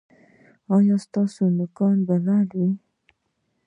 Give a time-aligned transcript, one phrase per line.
[0.75, 2.69] ایا ستاسو نوکان به لنډ وي؟